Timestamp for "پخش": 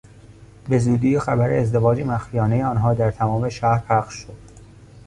3.87-4.13